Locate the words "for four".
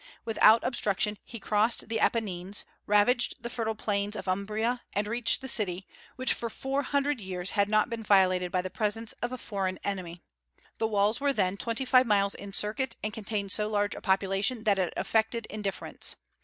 6.33-6.81